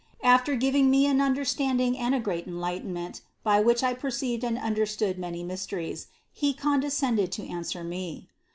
After 0.23 0.55
giving 0.55 0.89
me 0.89 1.05
an 1.05 1.21
understanding 1.21 1.95
and 1.95 2.15
a 2.15 2.19
great 2.19 2.47
enlightenment, 2.47 3.21
by 3.43 3.59
which 3.59 3.83
I 3.83 3.93
perceived 3.93 4.43
and 4.43 4.57
understood 4.57 5.19
many 5.19 5.43
mysteries, 5.43 6.07
He 6.31 6.55
condescended 6.55 7.31
to 7.33 7.45
answer 7.47 7.83
me. 7.83 8.27